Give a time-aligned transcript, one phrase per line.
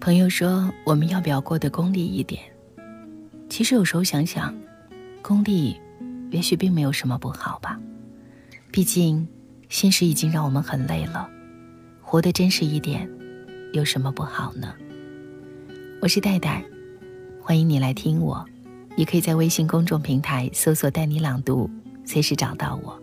[0.00, 2.42] 朋友说：“我们要不要过得功利一点？”
[3.48, 4.54] 其实有时候想想，
[5.22, 5.80] 功利
[6.30, 7.80] 也许并没有什么不好吧。
[8.70, 9.26] 毕竟，
[9.68, 11.28] 现实已经让我们很累了，
[12.02, 13.08] 活得真实一点，
[13.72, 14.74] 有什么不好呢？
[16.02, 16.62] 我是戴戴，
[17.40, 18.44] 欢迎你来听我。
[18.96, 21.68] 也可以在微信公众平台搜索“带你朗读”，
[22.04, 23.00] 随时找到我。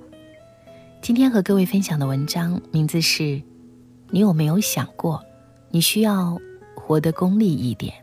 [1.02, 3.42] 今天和各位分享的文章名字是：
[4.10, 5.22] 你有没有想过，
[5.70, 6.38] 你需要？
[6.76, 7.94] 活得功利一点。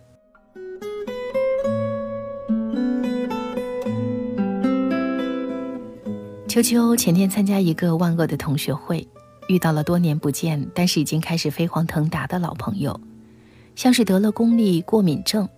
[6.47, 9.07] 秋秋前天参加一个万恶的同学会，
[9.49, 12.99] 遇到了多年不见但是已经开始飞黄腾达的老朋友，
[13.77, 15.49] 像是得了功利过敏症。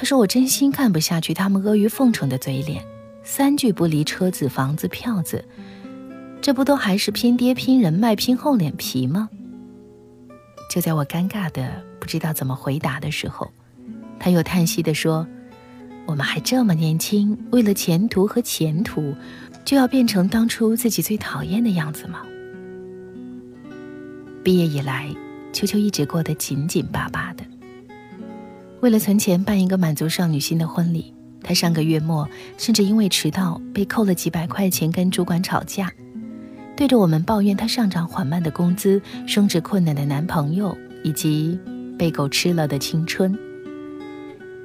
[0.00, 2.84] 他说：“我真心看不下去他们阿谀奉承的嘴脸，
[3.24, 5.44] 三句不离车子、房子、票子，
[6.40, 9.28] 这不都还是拼爹、拼人脉、拼厚脸皮吗？”
[10.70, 11.82] 就在我尴尬的。
[11.98, 13.50] 不知道怎么回答的时候，
[14.20, 15.26] 他又叹息地说
[16.06, 19.12] ：“我们还这么年轻，为了前途和前途，
[19.64, 22.20] 就要变成当初自己最讨厌的样子吗？”
[24.44, 25.12] 毕业以来，
[25.52, 27.44] 秋秋一直过得紧紧巴巴的。
[28.80, 35.92] 为了存钱办一个满足少女心的婚礼，她上个月末甚至因为迟到被扣了几百块钱，跟主管吵架，
[36.76, 41.58] 对着我们抱怨她上涨缓慢的工资、升职困难的男朋友以及。
[41.98, 43.36] 被狗吃了的青春，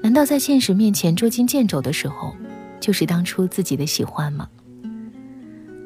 [0.04, 2.32] 难道在现实面前捉襟见肘的时候，
[2.80, 4.48] 就是当初自己的喜欢吗？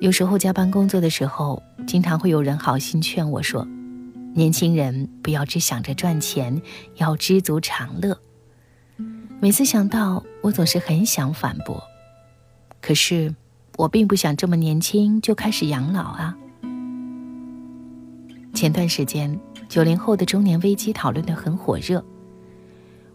[0.02, 3.66] 有时候加班工作的时候，经常会有人好心劝我说
[4.38, 6.62] ：“年轻人不要只想着赚钱，
[6.98, 8.16] 要知足常乐。”
[9.42, 11.82] 每次想到，我总是很想反驳，
[12.80, 13.34] 可是
[13.78, 16.38] 我并不想这么年轻就开始养老啊。
[18.54, 19.38] 前段时间。
[19.70, 22.02] 九零后的中年危机讨论的很火热，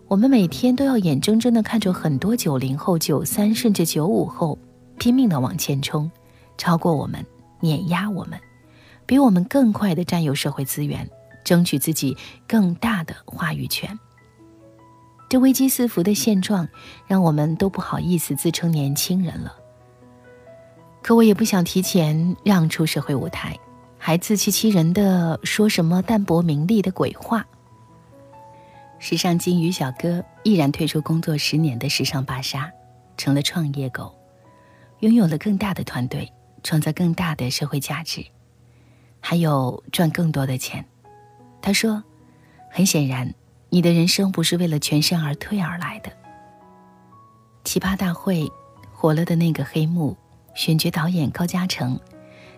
[0.07, 4.59] 我们每天都要眼睁睁的看着很多九零后、九三甚至九五后
[4.99, 6.11] 拼命的往前冲，
[6.59, 7.25] 超过我们，
[7.59, 8.39] 碾压我们，
[9.07, 11.09] 比我们更快的占有社会资源，
[11.45, 12.17] 争取自己
[12.47, 13.99] 更大的话语权。
[15.29, 16.69] 这危机四伏的现状，
[17.07, 19.55] 让我们都不好意思自称年轻人了。
[21.03, 23.59] 可我也不想提前让出社会舞台。
[24.05, 27.47] 还自欺欺人的说什么淡泊名利的鬼话。
[28.99, 32.69] 时尚金鱼小哥毅然退出工作十年的时尚芭莎，
[33.17, 34.13] 成了创业狗，
[34.99, 36.29] 拥有了更大的团队，
[36.65, 38.27] 创造更大的社会价值，
[39.21, 40.85] 还有赚更多的钱。
[41.63, 42.03] 他说
[42.71, 43.33] ：“很显然，
[43.71, 46.13] 你的人生不是为了全身而退而来的。”
[47.65, 48.51] 奇葩大会
[48.93, 50.17] 火了的那个黑幕，
[50.55, 51.99] 选角导演高嘉诚。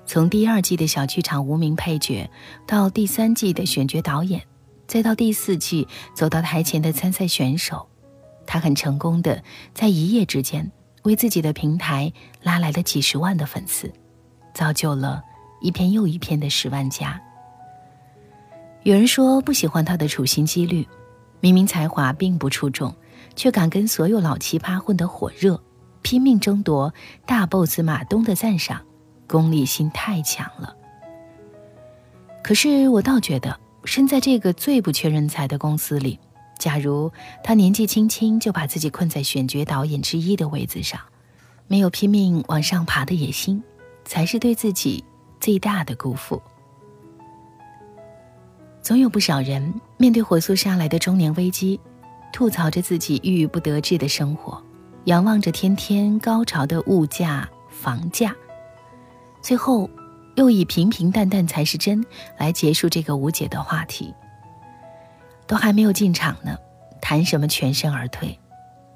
[0.06, 2.28] 从第二季的小剧场无名配角，
[2.66, 4.43] 到第三季的选角导演，
[4.87, 7.87] 再到第四季走到台前的参赛选手，
[8.47, 10.70] 他很成功的在一夜之间
[11.04, 12.12] 为自己的平台
[12.43, 13.93] 拉来了几十万的粉丝，
[14.54, 15.22] 造就了
[15.60, 17.20] 一篇又一篇的十万加。
[18.84, 20.87] 有人说不喜欢他的处心积虑，
[21.41, 22.95] 明明才华并不出众，
[23.34, 25.59] 却敢跟所有老奇葩混得火热，
[26.03, 26.93] 拼命争夺
[27.25, 28.83] 大 boss 马东的赞赏。
[29.27, 30.77] 功利心太强了。
[32.43, 36.21] 可是我倒觉得，身在这个最不缺人才的公司里，
[36.59, 37.11] 假如
[37.43, 41.00] 他年纪轻轻就把自己困在选角导演之一的位子上，
[41.69, 43.62] 没有拼命往上爬的野心，
[44.05, 45.03] 才是对自己
[45.41, 46.41] 最大的辜负。
[48.84, 51.81] 总有不少人面对火速杀来的中年危机，
[52.34, 54.62] 吐槽着自己郁郁不得志的生活，
[55.05, 58.37] 仰望着天天高潮的物价、房价。
[59.41, 59.89] 最后，
[60.34, 62.05] 又以平平淡淡才是真
[62.37, 64.15] 来结束这个无解的话题。
[65.47, 66.55] 都还没有进场呢，
[67.00, 68.39] 谈什么全身而退？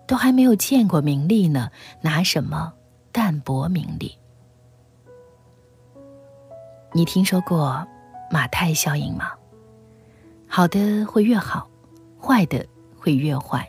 [0.06, 1.70] 都还没有见过名利呢，
[2.02, 2.74] 拿什么
[3.10, 4.14] 淡泊名利？
[6.92, 7.86] 你听说过
[8.30, 9.30] 马太效应吗？
[10.50, 11.68] 好的会越好，
[12.20, 12.66] 坏的
[12.96, 13.68] 会越坏，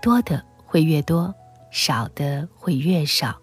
[0.00, 1.34] 多的会越多，
[1.70, 3.34] 少的会越少。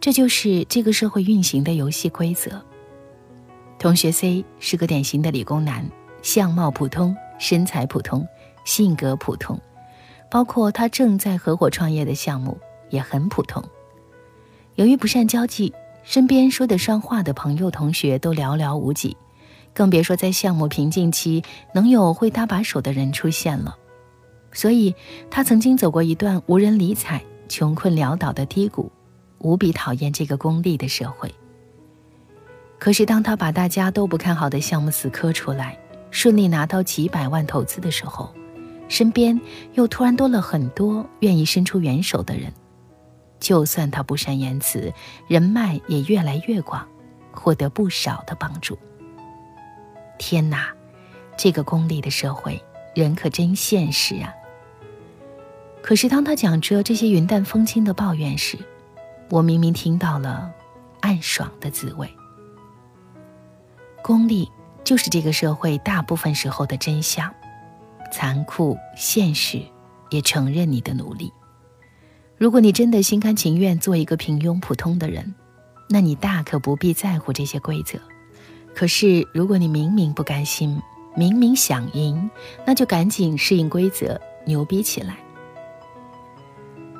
[0.00, 2.60] 这就是这个社会运行的游戏规则。
[3.78, 5.88] 同学 C 是个典型的理工男，
[6.22, 8.26] 相貌普通，身材普通，
[8.64, 9.58] 性格普通，
[10.28, 12.58] 包括他正在合伙创业的项目
[12.90, 13.62] 也很普通。
[14.74, 15.72] 由于不善交际，
[16.02, 19.16] 身边说得上话的朋友、同学都寥寥无几，
[19.74, 21.42] 更别说在项目瓶颈期
[21.74, 23.76] 能有会搭把手的人出现了。
[24.52, 24.94] 所以，
[25.30, 28.90] 他曾经走过一段无人理睬、穷困潦倒的低谷。
[29.42, 31.34] 无比讨厌这个功利的社会。
[32.78, 35.78] 可是，当他把大家都不看好的项目死磕出来，
[36.10, 38.34] 顺利拿到几百万投资的时候，
[38.86, 39.40] 身边
[39.72, 42.52] 又突然多了很多愿意伸出援手的人。
[43.38, 44.92] 就算他不善言辞，
[45.26, 46.86] 人脉也越来越广，
[47.32, 48.78] 获得不少的帮助。
[50.20, 50.70] 天哪，
[51.34, 52.62] 这个功利的社会，
[52.94, 54.30] 人可真现实啊！
[55.82, 58.58] 可是，当他讲着这些云淡风轻的抱怨时，
[59.30, 60.52] 我明明听到了
[61.00, 62.06] 暗爽的滋味。
[64.02, 64.46] 功利
[64.84, 67.34] 就是这个社会大部分时候的真相，
[68.12, 69.62] 残酷现实，
[70.10, 71.32] 也承认你的努力。
[72.36, 75.34] 如果你真的心甘情愿做一个平庸普通的人，
[75.88, 77.98] 那你大可不必在乎这些规则。
[78.74, 80.80] 可是，如果你明明不甘心，
[81.16, 82.30] 明明想赢，
[82.66, 85.18] 那就赶紧适应规则，牛逼起来。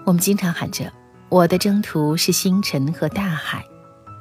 [0.04, 0.92] 我们经常喊着
[1.30, 3.64] “我的征途是星辰和大海”，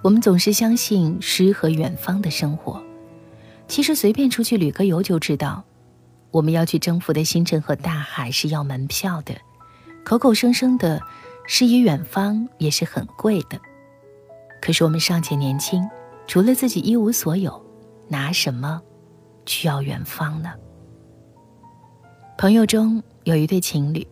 [0.03, 2.81] 我们总是相信诗和远方的生活。
[3.67, 5.63] 其实随便出去旅个游就知道，
[6.31, 9.33] 我们要去征服的星辰和大海是要门票的。
[10.05, 11.01] 口口声声的
[11.45, 13.59] 诗与远方也是很贵的。
[14.61, 15.87] 可是我们尚且年轻，
[16.29, 17.59] 除了自己一无所有，
[18.07, 18.79] 拿什么
[19.47, 20.53] 去要远方呢？
[22.37, 24.07] 朋友中有一对情侣。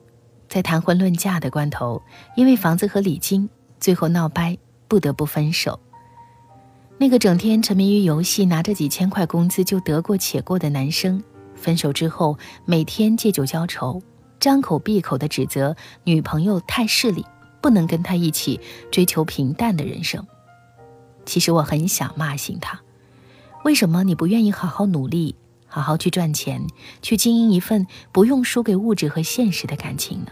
[0.49, 2.01] 在谈婚论嫁的关头，
[2.35, 3.47] 因为房子和礼金，
[3.79, 5.79] 最后闹掰，不得不分手。
[6.97, 11.23] 那个整天沉迷于游戏，拿着几千块工资就得过且过的男生，
[11.53, 12.35] 分手之后
[12.65, 14.01] 每天借酒浇愁，
[14.39, 17.23] 张口闭口的指责女朋友太势利，
[17.61, 18.59] 不能跟他一起
[18.89, 20.25] 追求平淡的人生。
[21.27, 22.81] 其实我很想骂醒他，
[23.65, 25.35] 为什么你不愿意好好努力？
[25.67, 26.65] 好好去赚钱，
[27.01, 30.31] 去经营一份不用输给物质和现实的感情呢？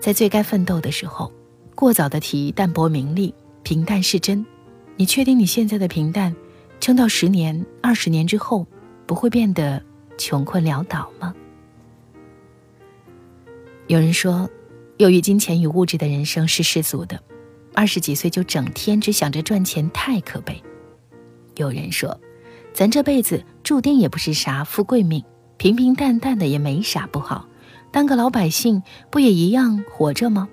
[0.00, 1.30] 在最该奋斗的时候，
[1.74, 4.44] 过早的提淡泊名利，平淡是真。
[4.96, 6.34] 你确定你现在的平淡，
[6.80, 8.66] 撑到十年、二十年之后，
[9.06, 9.82] 不会变得
[10.16, 11.34] 穷困潦倒吗？
[13.88, 14.48] 有人说，
[14.96, 17.22] 由于金钱与物质的人生是世俗的，
[17.80, 20.62] 二十几岁就整天只想着赚钱，太可悲。
[21.56, 22.20] 有人说。
[22.74, 25.24] 咱这辈子注定也不是啥富贵命，
[25.56, 27.48] 平平淡淡的也没啥不好，
[27.90, 30.46] 当个老百姓不也一样活着吗？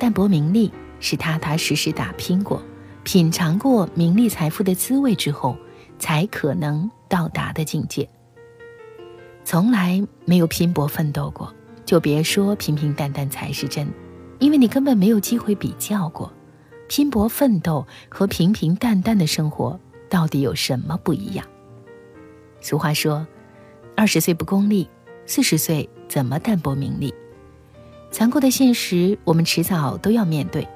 [0.00, 2.60] 淡泊名利是踏踏实实打拼过，
[3.04, 5.56] 品尝过名利财富的滋味之后，
[5.96, 8.10] 才可能到达的境界。
[9.44, 11.54] 从来没有拼搏奋斗过，
[11.86, 13.88] 就别说平平淡淡才是真，
[14.38, 16.32] 因为你根本没有机会比较过，
[16.88, 19.78] 拼搏奋斗和平平淡淡的生活。
[20.10, 21.46] 到底有什么不一样？
[22.62, 23.26] 俗话说
[23.94, 24.88] ：“二十岁不功利，
[25.26, 27.12] 四十岁怎么淡泊名利？”
[28.10, 30.66] 残酷的现实，我们迟早都要面对，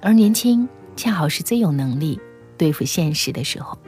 [0.00, 2.20] 而年轻恰好是最有能力
[2.58, 3.78] 对付现实的时候。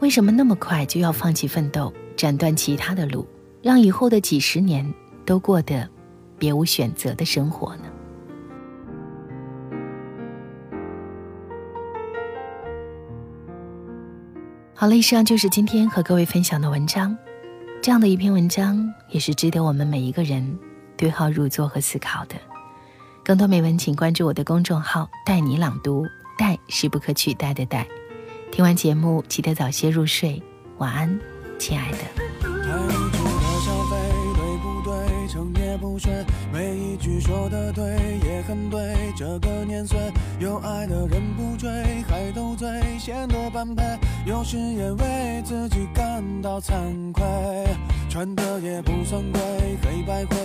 [0.00, 3.26] 为什么那么快就要放弃奋斗，斩断其他的路，
[3.62, 4.92] 让以后的几十年
[5.24, 5.88] 都过得
[6.38, 7.84] 别无选择的生活呢？
[14.74, 17.16] 好了，以上就是今天和各位分享的文章。
[17.80, 20.58] 这样的一篇文章，也是值得我们每一个人
[20.96, 22.34] 对号入座和思考的。
[23.24, 26.04] 更多美文，请关注我的公众号“带你朗读
[26.36, 27.86] ”，“带”是不可取代的“带”。
[28.52, 30.42] 听完节目，记得早些入睡，
[30.78, 31.18] 晚安，
[31.58, 32.33] 亲爱的。
[35.76, 36.12] 不睡，
[36.52, 37.84] 每一句说的对，
[38.24, 38.94] 也很对。
[39.16, 39.98] 这个年岁，
[40.38, 41.70] 有爱的人不追，
[42.08, 43.82] 还斗嘴，显得般配。
[44.26, 47.22] 有时也为自己感到惭愧，
[48.08, 49.40] 穿的也不算贵，
[49.82, 50.36] 黑白灰，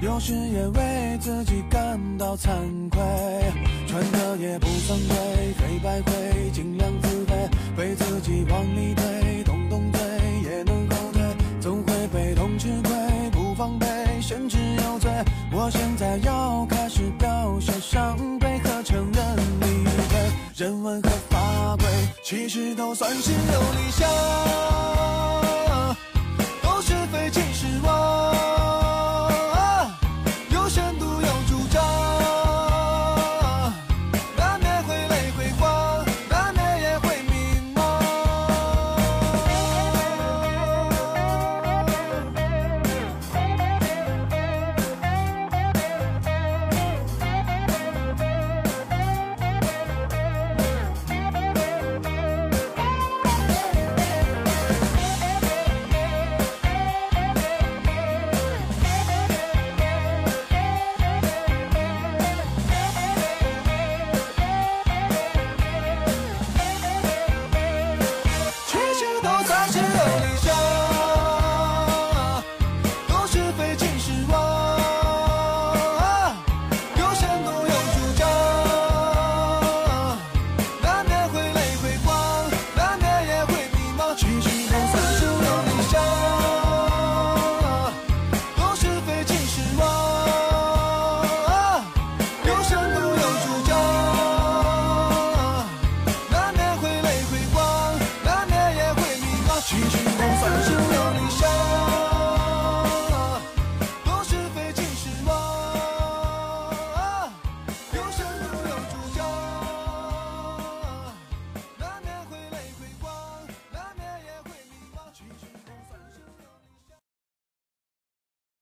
[0.00, 2.48] 有时也为自己感到惭
[2.90, 3.00] 愧，
[3.86, 5.16] 穿的也不算贵，
[5.58, 7.32] 黑白灰，尽量自卑，
[7.76, 10.00] 被自己往里推，动动嘴
[10.42, 11.22] 也能后退，
[11.60, 13.86] 总会被动吃亏，不防备，
[14.20, 15.10] 甚至有罪。
[15.52, 21.86] 我现在要开始表现伤悲和承认理亏，人文和法规，
[22.22, 25.45] 其实都算是有理想。